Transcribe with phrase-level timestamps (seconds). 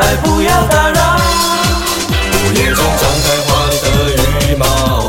[0.00, 1.16] 爱不要打扰。
[2.32, 3.86] 午夜中张开华丽的
[4.48, 5.08] 羽毛，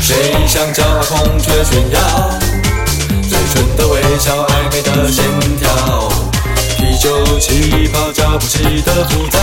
[0.00, 2.00] 谁想叫孔雀炫耀？
[3.28, 5.22] 嘴唇的微笑，暧昧的心
[5.58, 6.08] 跳，
[6.78, 9.39] 啤酒气泡脚步起的浮躁，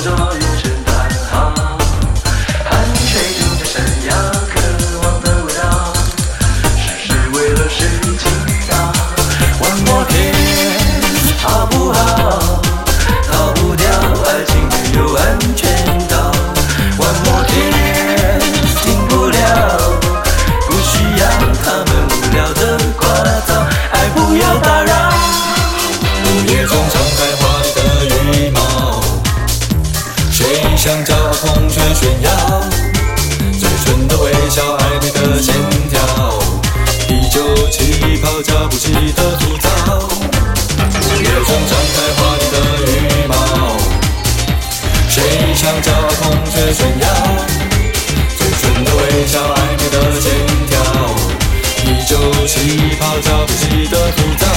[0.00, 0.47] 黑夜
[39.00, 39.68] 你的浮躁。
[39.94, 42.92] 午夜中张开华丽的羽
[43.28, 43.32] 毛，
[45.08, 45.22] 谁
[45.54, 47.06] 想叫孔雀炫耀？
[48.36, 50.26] 嘴唇的微笑，暧昧的线
[50.66, 50.74] 条，
[51.84, 52.12] 你就
[52.48, 54.47] 气泡浇不起的吐槽。